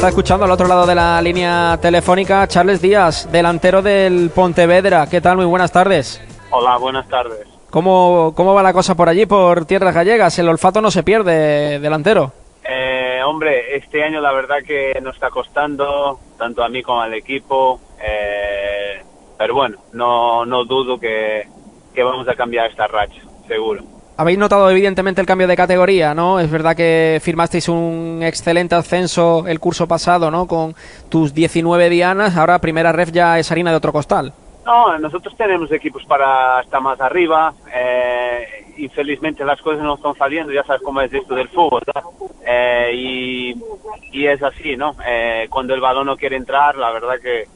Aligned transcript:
está 0.00 0.08
escuchando 0.08 0.46
al 0.46 0.50
otro 0.50 0.66
lado 0.66 0.86
de 0.86 0.94
la 0.94 1.20
línea 1.20 1.78
telefónica 1.78 2.48
Charles 2.48 2.80
Díaz, 2.80 3.30
delantero 3.30 3.82
del 3.82 4.30
Pontevedra. 4.34 5.06
¿Qué 5.10 5.20
tal? 5.20 5.36
Muy 5.36 5.44
buenas 5.44 5.72
tardes. 5.72 6.22
Hola, 6.48 6.78
buenas 6.78 7.06
tardes. 7.06 7.46
¿Cómo, 7.68 8.32
¿Cómo 8.34 8.54
va 8.54 8.62
la 8.62 8.72
cosa 8.72 8.94
por 8.94 9.10
allí, 9.10 9.26
por 9.26 9.66
tierras 9.66 9.94
gallegas? 9.94 10.38
El 10.38 10.48
olfato 10.48 10.80
no 10.80 10.90
se 10.90 11.02
pierde, 11.02 11.80
delantero. 11.80 12.32
Eh, 12.66 13.20
hombre, 13.26 13.76
este 13.76 14.02
año 14.02 14.22
la 14.22 14.32
verdad 14.32 14.60
que 14.66 14.98
nos 15.02 15.16
está 15.16 15.28
costando, 15.28 16.18
tanto 16.38 16.64
a 16.64 16.70
mí 16.70 16.82
como 16.82 17.02
al 17.02 17.12
equipo. 17.12 17.78
Eh, 18.02 19.02
pero 19.36 19.54
bueno, 19.54 19.76
no, 19.92 20.46
no 20.46 20.64
dudo 20.64 20.98
que, 20.98 21.46
que 21.94 22.02
vamos 22.02 22.26
a 22.26 22.34
cambiar 22.34 22.70
esta 22.70 22.86
racha, 22.86 23.20
seguro. 23.46 23.82
Habéis 24.20 24.36
notado 24.36 24.70
evidentemente 24.70 25.22
el 25.22 25.26
cambio 25.26 25.48
de 25.48 25.56
categoría, 25.56 26.12
¿no? 26.12 26.40
Es 26.40 26.50
verdad 26.50 26.76
que 26.76 27.18
firmasteis 27.22 27.70
un 27.70 28.20
excelente 28.22 28.74
ascenso 28.74 29.46
el 29.46 29.58
curso 29.58 29.88
pasado, 29.88 30.30
¿no? 30.30 30.46
Con 30.46 30.74
tus 31.08 31.32
19 31.32 31.88
dianas, 31.88 32.36
ahora 32.36 32.58
primera 32.58 32.92
ref 32.92 33.12
ya 33.12 33.38
es 33.38 33.50
harina 33.50 33.70
de 33.70 33.78
otro 33.78 33.94
costal. 33.94 34.34
No, 34.66 34.98
nosotros 34.98 35.34
tenemos 35.38 35.72
equipos 35.72 36.04
para 36.04 36.60
estar 36.60 36.82
más 36.82 37.00
arriba. 37.00 37.54
Eh, 37.74 38.74
infelizmente 38.76 39.42
las 39.42 39.58
cosas 39.62 39.82
no 39.82 39.94
están 39.94 40.14
saliendo, 40.16 40.52
ya 40.52 40.64
sabes 40.64 40.82
cómo 40.82 41.00
es 41.00 41.10
esto 41.14 41.34
del 41.34 41.48
fútbol. 41.48 41.80
Eh, 42.44 42.90
y, 42.92 43.54
y, 44.12 44.26
es 44.26 44.42
así, 44.42 44.76
¿no? 44.76 44.96
Eh, 45.02 45.46
cuando 45.48 45.72
el 45.72 45.80
balón 45.80 46.04
no 46.04 46.18
quiere 46.18 46.36
entrar, 46.36 46.76
la 46.76 46.90
verdad 46.90 47.18
que 47.22 47.46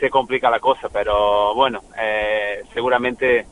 se 0.00 0.08
complica 0.08 0.48
la 0.48 0.58
cosa, 0.58 0.88
pero 0.90 1.54
bueno, 1.54 1.82
eh, 2.00 2.62
seguramente 2.72 3.44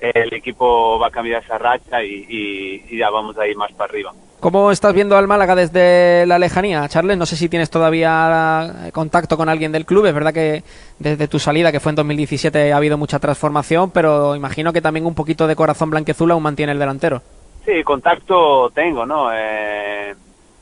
el 0.00 0.32
equipo 0.34 0.98
va 0.98 1.08
a 1.08 1.10
cambiar 1.10 1.42
esa 1.42 1.58
racha 1.58 2.02
y, 2.02 2.96
ya 2.96 3.10
vamos 3.10 3.38
a 3.38 3.46
ir 3.46 3.56
más 3.56 3.72
para 3.72 3.90
arriba. 3.90 4.12
¿Cómo 4.40 4.70
estás 4.70 4.94
viendo 4.94 5.16
al 5.16 5.26
Málaga 5.26 5.56
desde 5.56 6.24
la 6.26 6.38
lejanía, 6.38 6.88
Charles? 6.88 7.18
No 7.18 7.26
sé 7.26 7.36
si 7.36 7.48
tienes 7.48 7.70
todavía 7.70 8.90
contacto 8.92 9.36
con 9.36 9.48
alguien 9.48 9.72
del 9.72 9.84
club. 9.84 10.06
Es 10.06 10.14
verdad 10.14 10.32
que 10.32 10.62
desde 10.98 11.26
tu 11.26 11.40
salida, 11.40 11.72
que 11.72 11.80
fue 11.80 11.90
en 11.90 11.96
2017, 11.96 12.72
ha 12.72 12.76
habido 12.76 12.96
mucha 12.96 13.18
transformación, 13.18 13.90
pero 13.90 14.36
imagino 14.36 14.72
que 14.72 14.80
también 14.80 15.06
un 15.06 15.14
poquito 15.14 15.46
de 15.48 15.56
corazón 15.56 15.90
blanquezula 15.90 16.34
aún 16.34 16.42
mantiene 16.44 16.72
el 16.72 16.78
delantero. 16.78 17.20
Sí, 17.64 17.82
contacto 17.82 18.70
tengo, 18.70 19.04
¿no? 19.04 19.30
Eh, 19.32 20.14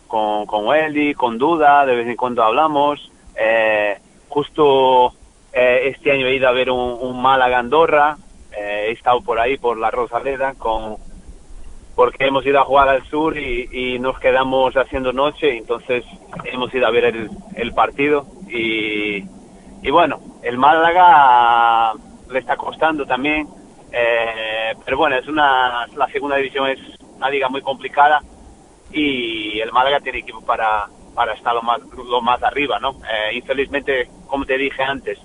con, 0.07 0.47
con 0.47 0.67
Welly, 0.67 1.15
con 1.15 1.37
Duda, 1.37 1.85
de 1.85 1.97
vez 1.97 2.09
en 2.09 2.17
cuando 2.17 2.43
hablamos. 2.43 3.11
Eh, 3.39 3.99
justo 4.29 5.13
eh, 5.53 5.89
este 5.95 6.13
año 6.13 6.27
he 6.27 6.37
ido 6.37 6.49
a 6.49 6.53
ver 6.53 6.71
un, 6.71 6.99
un 7.01 7.21
Málaga 7.21 7.59
Andorra, 7.59 8.17
eh, 8.17 8.26
he 8.87 8.93
estado 8.93 9.21
por 9.21 9.39
ahí, 9.39 9.57
por 9.59 9.77
la 9.79 9.91
Rosaleda, 9.91 10.55
con, 10.55 10.97
porque 11.95 12.27
hemos 12.27 12.45
ido 12.47 12.61
a 12.61 12.65
jugar 12.65 12.89
al 12.89 13.05
sur 13.09 13.37
y, 13.37 13.99
nos 13.99 14.19
quedamos 14.19 14.77
haciendo 14.77 15.13
noche, 15.13 15.57
entonces 15.57 16.05
hemos 16.45 16.73
ido 16.75 16.87
a 16.87 16.91
ver 16.91 17.05
el, 17.55 17.73
partido 17.73 18.27
y, 18.49 19.25
y, 19.83 19.91
bueno, 19.91 20.21
el 20.43 20.59
Málaga 20.59 21.93
le 22.31 22.39
está 22.39 22.57
costando 22.57 23.07
también, 23.07 23.49
eh, 23.93 24.75
pero 24.85 24.99
bueno, 24.99 25.17
es 25.17 25.27
una, 25.27 25.87
la 25.97 26.07
segunda 26.09 26.37
división 26.37 26.69
es 26.69 26.79
una 27.17 27.31
liga 27.31 27.49
muy 27.49 27.63
complicada 27.63 28.21
y 28.93 29.59
el 29.61 29.73
Málaga 29.73 30.01
tiene 30.01 30.19
equipo 30.19 30.43
para, 30.43 30.87
para 31.15 31.33
estar 31.33 31.55
lo 31.55 31.63
más, 31.63 31.81
lo 31.81 32.21
más 32.21 32.43
arriba, 32.43 32.79
¿no? 32.79 32.91
Eh, 33.11 33.37
infelizmente, 33.37 34.09
como 34.27 34.45
te 34.45 34.59
dije 34.59 34.83
antes, 34.83 35.19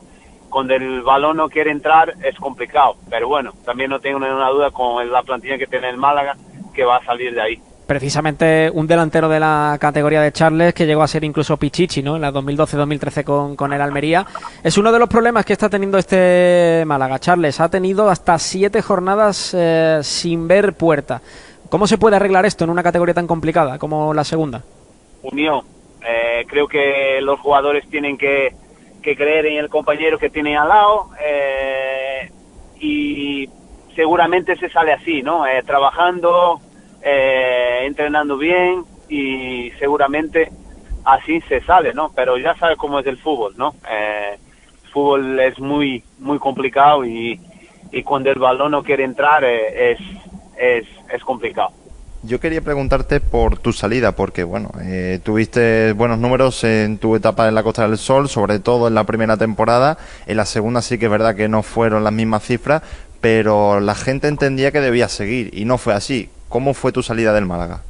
cuando 0.51 0.75
el 0.75 1.01
balón 1.01 1.37
no 1.37 1.49
quiere 1.49 1.71
entrar 1.71 2.13
es 2.23 2.35
complicado. 2.35 2.97
Pero 3.09 3.27
bueno, 3.27 3.53
también 3.65 3.89
no 3.89 3.99
tengo 3.99 4.19
ninguna 4.19 4.49
duda 4.49 4.69
con 4.69 5.11
la 5.11 5.23
plantilla 5.23 5.57
que 5.57 5.65
tiene 5.65 5.89
el 5.89 5.97
Málaga 5.97 6.35
que 6.75 6.85
va 6.85 6.97
a 6.97 7.05
salir 7.05 7.33
de 7.33 7.41
ahí. 7.41 7.59
Precisamente 7.87 8.69
un 8.73 8.87
delantero 8.87 9.27
de 9.27 9.39
la 9.39 9.77
categoría 9.79 10.21
de 10.21 10.31
Charles 10.31 10.73
que 10.73 10.85
llegó 10.85 11.01
a 11.01 11.07
ser 11.07 11.23
incluso 11.23 11.57
Pichichi, 11.57 12.01
¿no? 12.03 12.15
En 12.15 12.21
la 12.21 12.31
2012-2013 12.31 13.23
con, 13.23 13.55
con 13.55 13.73
el 13.73 13.81
Almería. 13.81 14.25
Es 14.63 14.77
uno 14.77 14.91
de 14.91 14.99
los 14.99 15.09
problemas 15.09 15.45
que 15.45 15.53
está 15.53 15.67
teniendo 15.67 15.97
este 15.97 16.83
Málaga. 16.85 17.19
Charles 17.19 17.59
ha 17.59 17.69
tenido 17.69 18.09
hasta 18.09 18.37
siete 18.37 18.81
jornadas 18.81 19.53
eh, 19.57 19.99
sin 20.03 20.47
ver 20.47 20.73
puerta. 20.73 21.21
¿Cómo 21.69 21.87
se 21.87 21.97
puede 21.97 22.17
arreglar 22.17 22.45
esto 22.45 22.63
en 22.63 22.69
una 22.69 22.83
categoría 22.83 23.13
tan 23.13 23.27
complicada 23.27 23.77
como 23.77 24.13
la 24.13 24.23
segunda? 24.23 24.61
Unión. 25.23 25.61
Eh, 26.05 26.45
creo 26.47 26.67
que 26.67 27.19
los 27.21 27.39
jugadores 27.39 27.87
tienen 27.89 28.17
que 28.17 28.53
que 29.01 29.15
creer 29.15 29.47
en 29.47 29.57
el 29.57 29.69
compañero 29.69 30.17
que 30.17 30.29
tiene 30.29 30.57
al 30.57 30.69
lado 30.69 31.09
eh, 31.19 32.29
y 32.79 33.49
seguramente 33.95 34.55
se 34.55 34.69
sale 34.69 34.93
así, 34.93 35.21
¿no? 35.21 35.45
Eh, 35.45 35.63
trabajando, 35.63 36.59
eh, 37.01 37.79
entrenando 37.83 38.37
bien 38.37 38.83
y 39.09 39.71
seguramente 39.79 40.49
así 41.03 41.41
se 41.41 41.61
sale, 41.61 41.93
¿no? 41.93 42.11
Pero 42.15 42.37
ya 42.37 42.55
sabes 42.55 42.77
cómo 42.77 42.99
es 42.99 43.07
el 43.07 43.17
fútbol, 43.17 43.53
¿no? 43.57 43.73
el 43.89 44.37
fútbol 44.93 45.39
es 45.39 45.57
muy 45.57 46.03
muy 46.19 46.37
complicado 46.37 47.05
y, 47.05 47.39
y 47.91 48.03
cuando 48.03 48.29
el 48.29 48.39
balón 48.39 48.71
no 48.71 48.83
quiere 48.83 49.05
entrar 49.05 49.43
es, 49.43 49.99
es, 50.57 50.85
es 51.09 51.23
complicado. 51.23 51.80
Yo 52.23 52.39
quería 52.39 52.61
preguntarte 52.61 53.19
por 53.19 53.57
tu 53.57 53.73
salida, 53.73 54.11
porque 54.11 54.43
bueno, 54.43 54.69
eh, 54.83 55.19
tuviste 55.23 55.93
buenos 55.93 56.19
números 56.19 56.63
en 56.63 56.99
tu 56.99 57.15
etapa 57.15 57.47
en 57.47 57.55
la 57.55 57.63
Costa 57.63 57.87
del 57.87 57.97
Sol, 57.97 58.29
sobre 58.29 58.59
todo 58.59 58.87
en 58.87 58.93
la 58.93 59.05
primera 59.05 59.37
temporada. 59.37 59.97
En 60.27 60.37
la 60.37 60.45
segunda 60.45 60.83
sí 60.83 60.99
que 60.99 61.05
es 61.05 61.11
verdad 61.11 61.35
que 61.35 61.49
no 61.49 61.63
fueron 61.63 62.03
las 62.03 62.13
mismas 62.13 62.43
cifras, 62.43 62.83
pero 63.21 63.79
la 63.79 63.95
gente 63.95 64.27
entendía 64.27 64.71
que 64.71 64.81
debía 64.81 65.07
seguir 65.07 65.49
y 65.51 65.65
no 65.65 65.79
fue 65.79 65.95
así. 65.95 66.29
¿Cómo 66.47 66.75
fue 66.75 66.91
tu 66.91 67.01
salida 67.01 67.33
del 67.33 67.47
Málaga? 67.47 67.81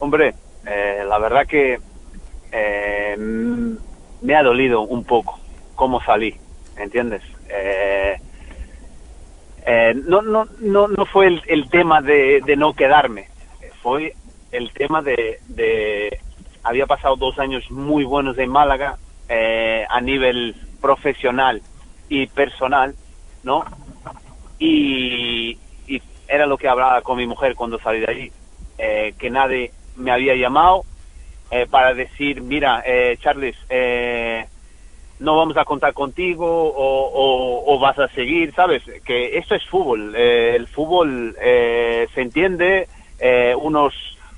Hombre, 0.00 0.34
eh, 0.66 1.02
la 1.08 1.18
verdad 1.18 1.46
que 1.46 1.80
eh, 2.52 3.16
me 3.16 4.36
ha 4.36 4.42
dolido 4.42 4.82
un 4.82 5.02
poco 5.04 5.38
cómo 5.74 6.02
salí, 6.02 6.36
¿entiendes? 6.76 7.22
no, 10.06 10.22
no, 10.22 10.46
no, 10.60 10.88
no 10.88 11.06
fue 11.06 11.40
el, 11.46 11.70
tema 11.70 12.02
de 12.02 12.54
no 12.56 12.74
quedarme 12.74 13.28
fue 13.88 14.14
el 14.52 14.70
tema 14.72 15.00
de, 15.00 16.20
había 16.62 16.84
pasado 16.84 17.16
dos 17.16 17.38
años 17.38 17.70
muy 17.70 18.04
buenos 18.04 18.36
en 18.36 18.50
Málaga 18.50 18.98
eh, 19.30 19.86
a 19.88 19.98
nivel 20.02 20.54
profesional 20.78 21.62
y 22.10 22.26
personal, 22.26 22.94
¿no? 23.42 23.64
Y, 24.58 25.58
era 26.30 26.44
lo 26.44 26.58
que 26.58 26.68
hablaba 26.68 27.00
con 27.00 27.16
mi 27.16 27.26
mujer 27.26 27.54
cuando 27.54 27.78
salí 27.78 28.00
de 28.00 28.10
allí, 28.10 28.32
eh, 28.76 29.14
que 29.18 29.30
nadie 29.30 29.72
me 29.96 30.10
había 30.10 30.36
llamado 30.36 30.82
eh, 31.50 31.66
para 31.66 31.94
decir, 31.94 32.42
mira, 32.42 32.84
Charles, 33.20 33.56
no 35.20 35.34
vamos 35.34 35.56
a 35.56 35.64
contar 35.64 35.94
contigo 35.94 36.46
o, 36.46 37.78
vas 37.80 37.98
a 37.98 38.08
seguir, 38.08 38.52
¿sabes? 38.52 38.82
Que 39.06 39.38
esto 39.38 39.54
es 39.54 39.64
fútbol, 39.64 40.14
el 40.14 40.66
fútbol 40.66 41.34
se 41.40 42.20
entiende, 42.20 42.86
eh, 43.18 43.54
unos, 43.60 43.94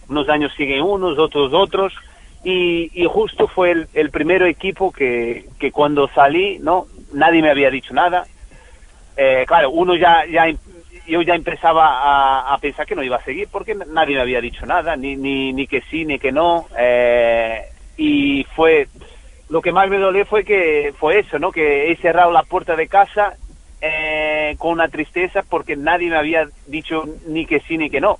unos 0.08 0.28
años 0.28 0.52
siguen 0.56 0.82
unos, 0.82 1.18
otros 1.18 1.52
otros, 1.52 1.92
y, 2.42 2.91
justo 3.06 3.48
fue 3.48 3.72
el, 3.72 3.88
el 3.92 4.10
primer 4.10 4.42
equipo 4.42 4.92
que, 4.92 5.44
que, 5.58 5.70
cuando 5.70 6.08
salí, 6.08 6.58
no, 6.58 6.86
nadie 7.12 7.42
me 7.42 7.50
había 7.50 7.70
dicho 7.70 7.92
nada. 7.92 8.24
Eh, 9.16 9.44
claro, 9.46 9.70
uno 9.70 9.94
ya, 9.94 10.24
ya, 10.24 10.46
yo 11.06 11.20
ya 11.20 11.34
empezaba 11.34 11.86
a, 11.86 12.54
a, 12.54 12.58
pensar 12.58 12.86
que 12.86 12.94
no 12.94 13.02
iba 13.02 13.16
a 13.16 13.24
seguir 13.24 13.48
porque 13.52 13.74
nadie 13.74 14.14
me 14.14 14.22
había 14.22 14.41
dicho 14.41 14.64
nada, 14.64 14.97
ni, 14.97 15.16
ni, 15.16 15.52
ni 15.52 15.66
que 15.66 15.82
sí, 15.91 16.06
ni 16.06 16.18
que 16.18 16.32
no. 16.32 16.66
Eh, 16.78 17.62
y 17.98 18.44
fue, 18.56 18.88
lo 19.50 19.60
que 19.60 19.72
más 19.72 19.91
me 19.91 19.98
dolió 19.98 20.24
fue 20.24 20.44
que 20.44 20.94
fue 20.98 21.18
eso, 21.18 21.38
¿no? 21.38 21.52
Que 21.52 21.91
he 21.91 21.97
cerrado 21.97 22.32
la 22.32 22.44
puerta 22.44 22.76
de 22.76 22.88
casa 22.88 23.34
eh, 23.82 24.54
con 24.58 24.72
una 24.72 24.88
tristeza 24.88 25.42
porque 25.42 25.76
nadie 25.76 26.08
me 26.08 26.16
había 26.16 26.48
dicho 26.66 27.04
ni 27.26 27.44
que 27.44 27.60
sí 27.60 27.76
ni 27.76 27.91
que 27.91 28.00
no. 28.00 28.18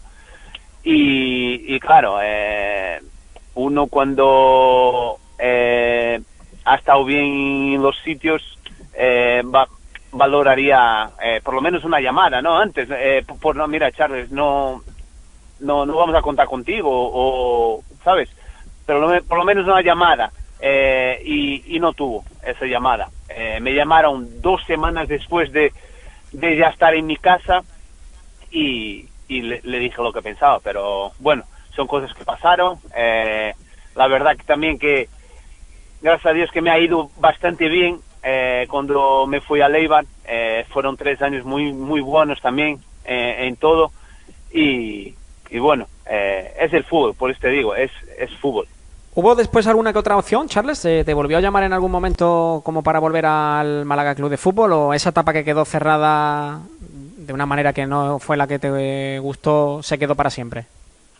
Y, 0.83 1.79
claro, 1.81 2.19
eh, 2.23 3.01
uno 3.55 3.87
cuando 3.87 5.19
eh, 5.39 6.21
ha 6.65 6.75
estado 6.77 7.05
bien 7.05 7.75
en 7.75 7.83
los 7.83 7.99
sitios 7.99 8.59
eh, 8.95 9.43
valoraría 10.13 11.11
por 11.45 11.55
lo 11.55 11.61
menos 11.61 11.85
una 11.85 12.01
llamada, 12.01 12.41
¿no? 12.43 12.59
Antes, 12.59 12.89
por, 13.41 13.57
no, 13.57 13.67
mira, 13.69 13.93
Charles, 13.93 14.31
no, 14.33 14.83
no, 15.61 15.87
no 15.87 15.97
vamos 15.97 16.17
a 16.17 16.23
contar 16.23 16.47
contigo, 16.47 16.89
o, 16.91 17.83
¿sabes? 18.03 18.29
Pero 18.87 19.23
por 19.29 19.39
lo 19.39 19.45
menos 19.45 19.67
una 19.67 19.83
llamada. 19.83 20.33
y, 20.61 21.77
y 21.77 21.79
no 21.79 21.93
tuvo 21.93 22.25
esa 22.45 22.65
llamada. 22.67 23.09
me 23.61 23.75
llamaron 23.75 24.41
dos 24.41 24.65
semanas 24.65 25.07
después 25.09 25.53
de, 25.53 25.73
de 26.33 26.57
ya 26.57 26.69
estar 26.69 26.95
en 26.95 27.07
mi 27.07 27.17
casa 27.17 27.63
y, 28.51 29.10
y 29.31 29.43
le, 29.43 29.79
dije 29.79 30.03
lo 30.03 30.13
que 30.13 30.23
pensaba, 30.23 30.59
pero 30.59 31.13
bueno, 31.21 31.45
son 31.77 31.87
cosas 31.87 32.13
que 32.15 32.25
pasaron. 32.25 32.79
Eh, 32.97 33.55
la 33.95 34.09
verdad 34.09 34.37
también 34.45 34.77
que, 34.77 35.09
gracias 36.03 36.27
a 36.27 36.35
Dios 36.35 36.51
que 36.51 36.61
me 36.61 36.71
ha 36.71 36.81
ido 36.81 37.11
bastante 37.21 37.69
bien 37.69 38.01
eh, 38.25 38.67
cuando 38.69 39.29
me 39.29 39.41
fui 39.41 39.61
a 39.61 39.69
Leibar. 39.69 40.05
Eh, 40.27 40.67
fueron 40.69 40.97
tres 40.97 41.23
años 41.23 41.45
muy, 41.45 41.73
muy 41.73 42.01
buenos 42.01 42.41
también 42.41 42.81
en 43.05 43.55
todo. 43.55 43.93
Y, 44.53 45.15
y 45.49 45.59
bueno, 45.61 45.87
es 46.07 46.73
el 46.73 46.85
fútbol, 46.85 47.15
por 47.15 47.31
eso 47.31 47.41
te 47.41 47.49
digo, 47.51 47.75
es, 47.77 47.91
es 48.19 48.31
fútbol. 48.39 48.67
¿Hubo 49.15 49.35
después 49.35 49.67
alguna 49.67 49.93
que 49.93 49.99
otra 49.99 50.17
opción, 50.17 50.49
Charles? 50.49 50.83
¿Te, 50.83 51.15
volvió 51.15 51.39
a 51.39 51.41
llamar 51.41 51.65
en 51.65 51.73
algún 51.73 51.91
momento 51.91 52.63
como 52.65 52.83
para 52.83 53.01
volver 53.01 53.27
al 53.27 53.85
Málaga 53.85 54.15
Club 54.15 54.31
de 54.31 54.37
Fútbol 54.37 54.73
o 54.73 54.95
esa 54.95 55.11
etapa 55.11 55.33
que 55.33 55.45
quedó 55.45 55.65
cerrada 55.65 56.61
de 57.31 57.35
una 57.35 57.47
manera 57.47 57.73
que 57.73 57.87
no 57.87 58.19
fue 58.19 58.37
la 58.37 58.49
que 58.49 58.59
te 58.59 59.21
gustó 59.21 59.85
se 59.85 60.01
quedó 60.01 60.17
para 60.17 60.31
siempre? 60.31 60.67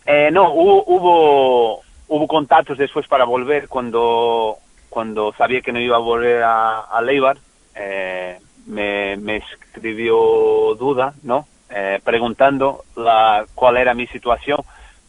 Eh, 0.05 0.29
no, 0.29 0.51
hubo, 0.51 0.83
hubo, 0.85 1.81
hubo 2.09 2.27
contactos 2.27 2.77
después 2.77 3.07
para 3.07 3.23
volver 3.23 3.69
cuando, 3.69 4.57
cuando 4.89 5.33
sabía 5.37 5.61
que 5.61 5.71
no 5.71 5.79
iba 5.79 5.95
a 5.95 5.99
volver 5.99 6.43
a, 6.43 6.81
a 6.81 7.01
Leibar. 7.01 7.37
Eh, 7.75 8.37
me, 8.65 9.15
me, 9.15 9.37
escribió 9.37 10.75
duda, 10.77 11.13
¿no? 11.23 11.47
Eh, 11.69 12.01
preguntando 12.03 12.83
la, 12.97 13.45
cuál 13.55 13.77
era 13.77 13.93
mi 13.93 14.05
situación, 14.07 14.59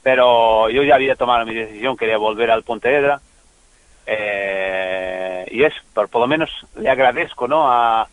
pero 0.04 0.70
yo 0.70 0.84
ya 0.84 0.94
había 0.94 1.16
tomado 1.16 1.44
mi 1.44 1.54
decisión, 1.54 1.96
quería 1.96 2.16
volver 2.16 2.52
al 2.52 2.62
Pontevedra. 2.62 3.20
Eh, 4.06 5.46
y 5.50 5.64
es, 5.64 5.75
por, 5.93 6.08
por, 6.08 6.20
lo 6.20 6.28
menos 6.28 6.49
le 6.76 6.88
agradezco, 6.88 7.49
¿no? 7.49 7.66
A, 7.66 8.06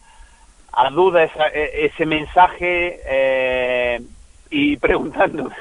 a 0.71 0.89
duda 0.89 1.23
esa, 1.23 1.47
e, 1.47 1.85
ese 1.85 2.05
mensaje 2.05 2.99
eh, 3.05 4.01
y 4.49 4.77
preguntando 4.85 5.51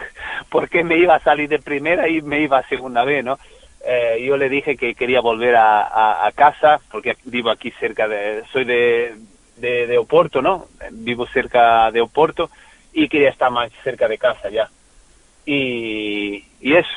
por 0.50 0.69
qué 0.69 0.84
me 0.84 0.99
iba 0.99 1.14
a 1.14 1.20
salir 1.20 1.49
de 1.49 1.58
primera 1.58 2.08
y 2.08 2.22
me 2.22 2.40
iba 2.40 2.58
a 2.58 2.69
segunda 2.69 3.05
vez, 3.05 3.25
¿no? 3.25 3.38
Eh, 3.84 4.25
yo 4.26 4.37
le 4.37 4.49
dije 4.49 4.76
que 4.76 4.94
quería 4.94 5.20
volver 5.20 5.55
a, 5.56 6.26
a, 6.26 6.32
casa 6.32 6.81
porque 6.90 7.16
vivo 7.25 7.50
aquí 7.50 7.70
cerca 7.70 8.08
de, 8.08 8.43
soy 8.52 8.64
de, 8.64 9.14
de, 9.56 9.99
Oporto, 9.99 10.43
¿no? 10.43 10.66
Vivo 10.90 11.26
cerca 11.26 11.90
de 11.93 12.00
Oporto 12.00 12.50
y 12.93 13.08
quería 13.08 13.31
estar 13.31 13.50
más 13.50 13.70
cerca 13.84 14.08
de 14.08 14.19
casa 14.19 14.50
ya. 14.50 14.69
Y, 15.46 16.44
y 16.61 16.75
eso, 16.75 16.90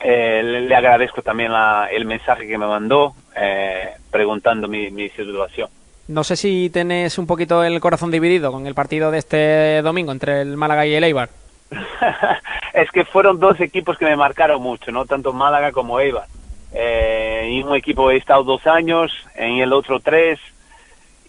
eh, 0.00 0.42
le, 0.42 0.62
le, 0.62 0.74
agradezco 0.74 1.22
también 1.22 1.52
la, 1.52 1.88
el 1.92 2.06
mensaje 2.06 2.48
que 2.48 2.58
me 2.58 2.66
mandó 2.66 3.14
eh, 3.36 3.90
preguntando 4.10 4.66
mi, 4.66 4.90
mi 4.90 5.08
situación. 5.10 5.68
No 6.12 6.24
sé 6.24 6.36
si 6.36 6.68
tenés 6.68 7.16
un 7.16 7.26
poquito 7.26 7.64
el 7.64 7.80
corazón 7.80 8.10
dividido 8.10 8.52
con 8.52 8.66
el 8.66 8.74
partido 8.74 9.10
de 9.10 9.16
este 9.16 9.80
domingo 9.80 10.12
entre 10.12 10.42
el 10.42 10.58
Málaga 10.58 10.84
y 10.84 10.92
el 10.92 11.04
Eibar. 11.04 11.30
es 12.74 12.90
que 12.90 13.06
fueron 13.06 13.40
dos 13.40 13.58
equipos 13.60 13.96
que 13.96 14.04
me 14.04 14.14
marcaron 14.14 14.60
mucho, 14.60 14.92
no 14.92 15.06
tanto 15.06 15.32
Málaga 15.32 15.72
como 15.72 15.98
Eibar. 15.98 16.26
Eh, 16.74 17.48
en 17.58 17.66
un 17.66 17.74
equipo 17.74 18.10
he 18.10 18.18
estado 18.18 18.44
dos 18.44 18.66
años, 18.66 19.10
en 19.36 19.56
el 19.56 19.72
otro 19.72 20.00
tres, 20.00 20.38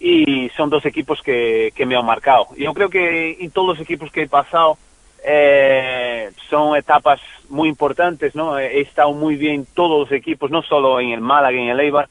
y 0.01 0.49
son 0.49 0.69
dos 0.69 0.85
equipos 0.85 1.21
que, 1.21 1.71
me 1.87 1.95
han 1.95 2.05
marcado. 2.05 2.47
Yo 2.57 2.73
creo 2.73 2.89
que 2.89 3.37
en 3.39 3.51
todos 3.51 3.77
los 3.77 3.79
equipos 3.79 4.11
que 4.11 4.23
he 4.23 4.27
pasado 4.27 4.77
eh, 5.25 6.29
son 6.49 6.75
etapas 6.75 7.21
muy 7.47 7.69
importantes, 7.69 8.35
¿no? 8.35 8.59
He 8.59 8.81
estado 8.81 9.13
muy 9.13 9.37
bien 9.37 9.65
todos 9.73 10.01
los 10.01 10.11
equipos, 10.11 10.51
no 10.51 10.61
solo 10.61 10.99
en 10.99 11.11
el 11.11 11.21
Málaga 11.21 11.55
y 11.55 11.61
en 11.61 11.69
el 11.69 11.79
Eibar, 11.79 12.09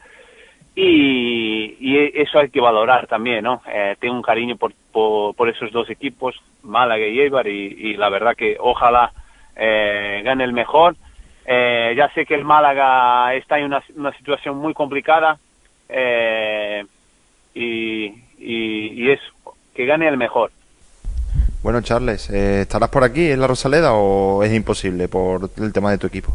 y, 0.75 1.77
y, 1.81 2.13
eso 2.15 2.39
hay 2.39 2.49
que 2.49 2.61
valorar 2.61 3.07
también, 3.07 3.45
¿no? 3.45 3.63
Eh, 3.67 3.97
tengo 4.01 4.15
un 4.15 4.23
cariño 4.23 4.57
por, 4.57 4.73
por, 4.93 5.49
esos 5.49 5.71
dos 5.71 5.91
equipos, 5.91 6.35
Málaga 6.63 7.07
y 7.07 7.21
Eibar, 7.21 7.47
y, 7.47 7.95
la 7.97 8.09
verdad 8.09 8.35
que 8.35 8.57
ojalá 8.59 9.13
eh, 9.57 10.23
gane 10.25 10.45
el 10.45 10.53
mejor. 10.53 10.97
Eh, 11.45 11.95
ya 11.97 12.09
sé 12.15 12.25
que 12.25 12.35
el 12.35 12.45
Málaga 12.45 13.35
está 13.35 13.59
en 13.59 13.67
una, 13.67 13.83
una 13.97 14.17
situación 14.17 14.57
muy 14.57 14.73
complicada 14.73 15.39
eh, 15.89 16.85
y, 17.55 18.05
y, 18.39 19.03
y, 19.03 19.11
eso, 19.11 19.55
que 19.75 19.85
gane 19.85 20.09
el 20.09 20.17
mejor. 20.17 20.53
Bueno, 21.63 21.81
Charles, 21.83 22.31
eh, 22.31 22.63
¿estarás 22.63 22.89
por 22.89 23.05
aquí 23.05 23.31
en 23.31 23.41
la 23.41 23.47
Rosaleda 23.47 23.93
o 23.93 24.43
es 24.43 24.53
imposible 24.53 25.09
por 25.09 25.51
el 25.59 25.73
tema 25.73 25.91
de 25.91 25.99
tu 25.99 26.07
equipo? 26.07 26.33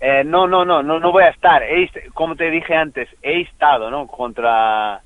Eh, 0.00 0.24
no, 0.24 0.46
no, 0.46 0.64
no, 0.64 0.82
no, 0.82 0.98
no 0.98 1.12
voy 1.12 1.24
a 1.24 1.28
estar. 1.28 1.62
He, 1.62 1.90
como 2.14 2.34
te 2.34 2.50
dije 2.50 2.74
antes, 2.74 3.08
he 3.22 3.42
estado, 3.42 3.90
¿no? 3.90 4.06
Contra, 4.06 5.02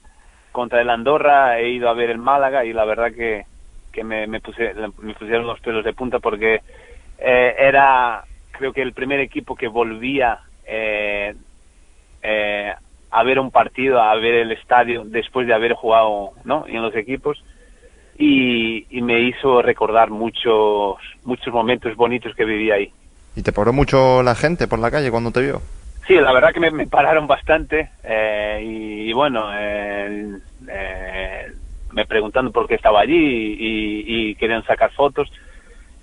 contra 0.52 0.80
el 0.80 0.90
Andorra, 0.90 1.58
he 1.58 1.70
ido 1.70 1.88
a 1.88 1.94
ver 1.94 2.10
el 2.10 2.18
Málaga 2.18 2.64
y 2.64 2.72
la 2.72 2.84
verdad 2.84 3.12
que, 3.12 3.44
que 3.92 4.04
me, 4.04 4.26
me, 4.28 4.40
puse, 4.40 4.72
me 4.74 5.14
pusieron 5.14 5.46
los 5.46 5.58
pelos 5.60 5.84
de 5.84 5.94
punta 5.94 6.20
porque 6.20 6.60
eh, 7.18 7.54
era, 7.58 8.24
creo 8.52 8.72
que 8.72 8.82
el 8.82 8.92
primer 8.92 9.18
equipo 9.18 9.56
que 9.56 9.66
volvía 9.66 10.38
eh, 10.64 11.34
eh, 12.22 12.72
a 13.10 13.22
ver 13.24 13.40
un 13.40 13.50
partido, 13.50 14.00
a 14.00 14.14
ver 14.14 14.34
el 14.34 14.52
estadio 14.52 15.04
después 15.04 15.46
de 15.48 15.54
haber 15.54 15.74
jugado, 15.74 16.30
¿no? 16.44 16.66
En 16.68 16.82
los 16.82 16.94
equipos. 16.94 17.42
Y, 18.16 18.86
y 18.96 19.02
me 19.02 19.20
hizo 19.20 19.60
recordar 19.60 20.10
muchos, 20.10 20.98
muchos 21.24 21.52
momentos 21.52 21.96
bonitos 21.96 22.32
que 22.36 22.44
viví 22.44 22.70
ahí. 22.70 22.92
¿Y 23.36 23.42
te 23.42 23.52
paró 23.52 23.72
mucho 23.72 24.22
la 24.22 24.34
gente 24.34 24.68
por 24.68 24.78
la 24.78 24.90
calle 24.90 25.10
cuando 25.10 25.30
te 25.30 25.42
vio? 25.42 25.60
Sí, 26.06 26.14
la 26.14 26.32
verdad 26.32 26.52
que 26.52 26.60
me, 26.60 26.86
pararon 26.86 27.26
bastante 27.26 27.90
eh, 28.02 28.60
y, 28.62 29.12
bueno, 29.12 29.48
eh, 29.54 30.38
me 31.92 32.04
preguntando 32.04 32.52
por 32.52 32.68
qué 32.68 32.74
estaba 32.74 33.00
allí 33.00 33.56
y, 33.58 34.34
querían 34.34 34.64
sacar 34.64 34.92
fotos 34.92 35.32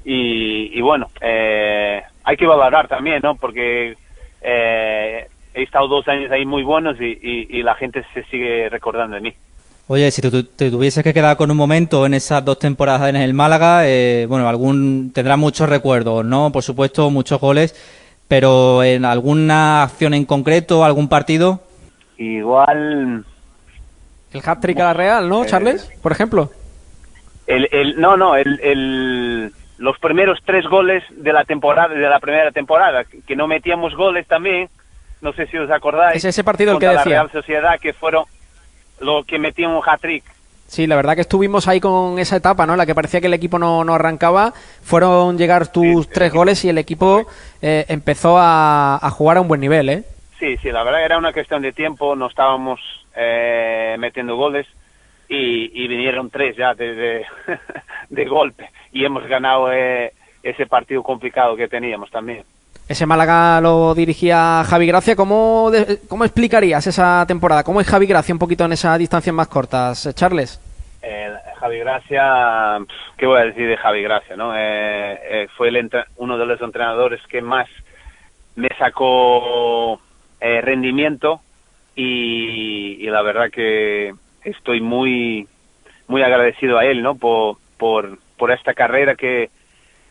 y, 0.03 0.77
y 0.77 0.81
bueno, 0.81 1.11
eh, 1.21 2.01
hay 2.23 2.37
que 2.37 2.47
valorar 2.47 2.87
también, 2.87 3.19
¿no? 3.21 3.35
Porque 3.35 3.95
eh, 4.41 5.27
he 5.53 5.63
estado 5.63 5.87
dos 5.87 6.07
años 6.07 6.31
ahí 6.31 6.45
muy 6.45 6.63
buenos 6.63 6.99
y, 6.99 7.19
y 7.21 7.61
la 7.61 7.75
gente 7.75 8.03
se 8.13 8.23
sigue 8.23 8.69
recordando 8.69 9.15
de 9.15 9.21
mí. 9.21 9.35
Oye, 9.93 10.09
si 10.09 10.21
te, 10.21 10.43
te, 10.43 10.71
tuvieses 10.71 11.03
que 11.03 11.13
quedar 11.13 11.35
con 11.35 11.51
un 11.51 11.57
momento 11.57 12.05
en 12.05 12.13
esas 12.13 12.45
dos 12.45 12.57
temporadas 12.57 13.09
en 13.09 13.17
el 13.17 13.33
Málaga, 13.33 13.85
eh, 13.85 14.25
bueno, 14.25 14.47
algún 14.47 15.11
tendrá 15.13 15.35
muchos 15.35 15.67
recuerdos, 15.67 16.23
¿no? 16.23 16.49
Por 16.49 16.63
supuesto, 16.63 17.09
muchos 17.09 17.41
goles, 17.41 17.75
pero 18.29 18.85
en 18.85 19.03
alguna 19.03 19.83
acción 19.83 20.13
en 20.13 20.23
concreto, 20.23 20.85
algún 20.85 21.09
partido. 21.09 21.59
Igual. 22.17 23.25
El 24.31 24.41
hat-trick 24.45 24.79
a 24.79 24.85
la 24.85 24.93
Real, 24.93 25.27
¿no, 25.27 25.43
Charles? 25.43 25.89
Eh, 25.91 25.97
por 26.01 26.13
ejemplo. 26.13 26.49
El, 27.45 27.67
el, 27.73 27.99
no, 27.99 28.15
no, 28.15 28.37
el, 28.37 28.61
el, 28.61 29.51
los 29.77 29.99
primeros 29.99 30.39
tres 30.45 30.63
goles 30.67 31.03
de 31.17 31.33
la 31.33 31.43
temporada, 31.43 31.93
de 31.93 31.99
la 32.09 32.21
primera 32.21 32.53
temporada, 32.53 33.03
que 33.03 33.35
no 33.35 33.45
metíamos 33.45 33.93
goles 33.95 34.25
también, 34.25 34.69
no 35.19 35.33
sé 35.33 35.47
si 35.47 35.57
os 35.57 35.69
acordáis. 35.69 36.15
Es 36.15 36.23
ese 36.23 36.45
partido 36.45 36.71
el 36.71 36.79
que 36.79 36.87
decía. 36.87 36.99
la 36.99 37.03
Real 37.03 37.31
Sociedad, 37.33 37.77
que 37.77 37.91
fueron 37.91 38.23
lo 39.01 39.23
que 39.23 39.39
metía 39.39 39.67
un 39.67 39.81
hat-trick. 39.85 40.23
Sí, 40.67 40.87
la 40.87 40.95
verdad 40.95 41.15
que 41.15 41.21
estuvimos 41.21 41.67
ahí 41.67 41.81
con 41.81 42.17
esa 42.17 42.37
etapa, 42.37 42.65
¿no? 42.65 42.77
La 42.77 42.85
que 42.85 42.95
parecía 42.95 43.19
que 43.19 43.27
el 43.27 43.33
equipo 43.33 43.59
no, 43.59 43.83
no 43.83 43.93
arrancaba. 43.93 44.53
Fueron 44.81 45.37
llegar 45.37 45.69
tus 45.69 46.05
sí, 46.05 46.11
tres 46.13 46.31
goles 46.31 46.63
y 46.63 46.69
el 46.69 46.77
equipo 46.77 47.27
eh, 47.61 47.83
empezó 47.89 48.37
a, 48.37 48.95
a, 48.95 49.09
jugar 49.09 49.35
a 49.35 49.41
un 49.41 49.49
buen 49.49 49.59
nivel, 49.59 49.89
¿eh? 49.89 50.03
Sí, 50.39 50.55
sí, 50.57 50.71
la 50.71 50.83
verdad 50.83 51.03
era 51.03 51.17
una 51.17 51.33
cuestión 51.33 51.61
de 51.61 51.73
tiempo. 51.73 52.15
No 52.15 52.27
estábamos 52.27 52.79
eh, 53.17 53.97
metiendo 53.99 54.37
goles 54.37 54.65
y, 55.27 55.83
y, 55.83 55.87
vinieron 55.89 56.29
tres 56.29 56.55
ya 56.55 56.73
de, 56.73 56.95
de, 56.95 57.25
de 58.09 58.25
golpe. 58.25 58.69
Y 58.93 59.03
hemos 59.03 59.27
ganado 59.27 59.73
eh, 59.73 60.13
ese 60.41 60.67
partido 60.67 61.03
complicado 61.03 61.57
que 61.57 61.67
teníamos 61.67 62.09
también. 62.11 62.45
Ese 62.91 63.05
Málaga 63.05 63.61
lo 63.61 63.95
dirigía 63.95 64.65
Javi 64.65 64.85
Gracia. 64.85 65.15
¿Cómo, 65.15 65.71
¿Cómo, 66.09 66.25
explicarías 66.25 66.85
esa 66.85 67.23
temporada? 67.25 67.63
¿Cómo 67.63 67.79
es 67.79 67.87
Javi 67.87 68.05
Gracia 68.05 68.35
un 68.35 68.39
poquito 68.39 68.65
en 68.65 68.73
esas 68.73 68.99
distancias 68.99 69.33
más 69.33 69.47
cortas, 69.47 70.13
Charles? 70.13 70.59
Eh, 71.01 71.33
Javi 71.57 71.79
Gracia, 71.79 72.79
¿qué 73.17 73.25
voy 73.25 73.39
a 73.39 73.45
decir 73.45 73.65
de 73.65 73.77
Javi 73.77 74.03
Gracia? 74.03 74.35
no 74.35 74.53
eh, 74.57 75.19
eh, 75.23 75.47
Fue 75.55 75.71
uno 76.17 76.37
de 76.37 76.45
los 76.45 76.59
entrenadores 76.59 77.21
que 77.27 77.41
más 77.41 77.69
me 78.57 78.67
sacó 78.77 80.01
eh, 80.41 80.59
rendimiento 80.59 81.39
y, 81.95 82.97
y, 82.99 83.05
la 83.05 83.21
verdad 83.21 83.49
que 83.49 84.13
estoy 84.43 84.81
muy 84.81 85.47
muy 86.09 86.23
agradecido 86.23 86.77
a 86.77 86.83
él, 86.83 87.01
¿no? 87.01 87.15
Por, 87.15 87.55
por, 87.77 88.17
por 88.37 88.51
esta 88.51 88.73
carrera 88.73 89.15
que, 89.15 89.49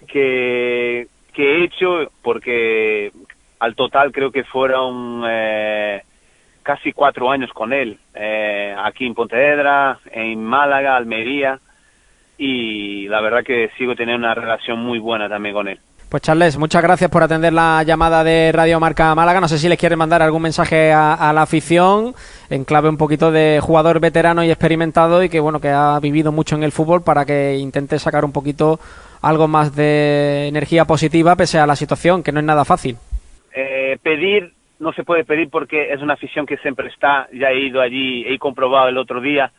que 0.07 1.09
que 1.31 1.43
he 1.43 1.65
hecho, 1.65 2.11
porque 2.23 3.13
al 3.59 3.75
total 3.75 4.13
creo 4.13 4.31
que 4.31 4.45
fueron 4.45 5.23
eh, 5.27 6.03
casi 6.63 6.93
cuatro 6.93 7.31
años 7.31 7.51
con 7.53 7.73
él, 7.73 7.99
eh, 8.15 8.75
aquí 8.79 9.07
en 9.07 9.15
Pontevedra, 9.15 9.99
en 10.11 10.43
Málaga, 10.43 10.97
Almería, 10.97 11.59
y 12.39 13.07
la 13.09 13.21
verdad 13.21 13.45
que 13.45 13.71
sigo 13.77 13.95
teniendo 13.95 14.27
una 14.27 14.35
relación 14.35 14.79
muy 14.79 14.99
buena 14.99 15.29
también 15.29 15.55
con 15.55 15.69
él. 15.69 15.79
Pues 16.09 16.23
Charles, 16.23 16.59
muchas 16.59 16.83
gracias 16.83 17.09
por 17.09 17.23
atender 17.23 17.53
la 17.53 17.85
llamada 17.85 18.25
de 18.25 18.51
Radio 18.51 18.81
Marca 18.81 19.15
Málaga. 19.15 19.41
No 19.41 19.47
sé 19.47 19.59
si 19.59 19.69
les 19.69 19.79
quieren 19.79 19.97
mandar 19.97 20.23
algún 20.23 20.43
mensaje 20.43 20.93
a, 20.93 21.15
a, 21.15 21.33
la 21.33 21.43
afición 21.43 22.17
en 22.49 22.65
clave 22.65 22.89
un 22.89 22.97
poquito 22.97 23.31
de 23.31 23.61
jugador 23.63 24.01
veterano 24.01 24.43
y 24.43 24.51
experimentado 24.51 25.23
y 25.23 25.29
que 25.29 25.39
bueno 25.39 25.61
que 25.61 25.69
ha 25.69 26.01
vivido 26.01 26.33
mucho 26.33 26.57
en 26.57 26.65
el 26.65 26.73
fútbol 26.73 27.03
para 27.03 27.25
que 27.25 27.59
intente 27.59 27.97
sacar 28.01 28.25
un 28.25 28.33
poquito 28.33 28.81
algo 29.23 29.49
más 29.49 29.75
de 29.75 30.49
energía 30.49 30.85
positiva 30.85 31.37
pese 31.37 31.59
a 31.59 31.67
la 31.67 31.77
situación, 31.77 32.23
que 32.23 32.33
no 32.33 32.41
es 32.41 32.47
nada 32.47 32.65
fácil. 32.65 32.97
Eh, 33.55 33.99
pedir 34.03 34.53
no 34.79 34.93
se 34.93 35.05
puede 35.05 35.25
pedir 35.25 35.51
porque 35.51 35.93
es 35.93 36.01
una 36.01 36.15
afición 36.15 36.47
que 36.47 36.57
siempre 36.59 36.89
está. 36.89 37.29
Ya 37.33 37.51
he 37.51 37.61
ido 37.61 37.81
allí, 37.81 38.25
he 38.27 38.39
comprobado 38.39 38.89
el 38.89 38.97
otro 38.97 39.21
día, 39.21 39.53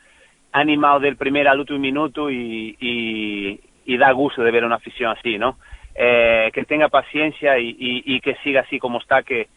animado 0.52 1.00
del 1.00 1.16
primer 1.16 1.48
al 1.48 1.60
último 1.60 1.80
minuto 1.80 2.30
y, 2.30 2.76
y, 2.80 3.98
da 3.98 4.12
gusto 4.14 4.42
de 4.42 4.50
ver 4.50 4.66
una 4.66 4.78
afición 4.78 5.12
así, 5.12 5.38
¿no? 5.38 5.58
Eh, 5.94 6.50
que 6.54 6.64
tenga 6.64 6.90
paciencia 6.90 7.60
y, 7.60 7.76
y, 7.78 8.20
que 8.20 8.36
siga 8.44 8.62
así 8.62 8.80
como 8.80 9.00
está, 9.00 9.22
que, 9.22 9.48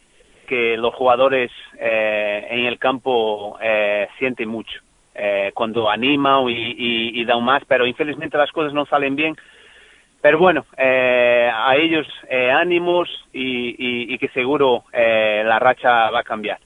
que 0.44 0.76
los 0.76 0.94
jugadores 0.94 1.50
eh, 1.78 2.46
en 2.50 2.66
el 2.66 2.78
campo 2.78 3.56
eh, 3.62 4.08
sienten 4.18 4.48
mucho 4.48 4.80
eh, 5.14 5.52
cuando 5.54 5.88
animan 5.88 6.44
y, 6.48 7.24
dan 7.24 7.42
más, 7.44 7.62
pero 7.66 7.86
infelizmente 7.86 8.36
las 8.36 8.50
cosas 8.52 8.72
no 8.72 8.84
salen 8.86 9.16
bien. 9.16 9.36
Pero 10.24 10.38
bueno, 10.38 10.64
eh, 10.78 11.50
a 11.52 11.76
ellos 11.76 12.06
eh, 12.30 12.50
ánimos 12.50 13.10
y, 13.30 14.14
y, 14.14 14.16
que 14.16 14.28
seguro 14.28 14.84
eh, 14.90 15.42
la 15.44 15.58
racha 15.58 16.08
va 16.08 16.20
a 16.20 16.22
cambiar. 16.22 16.58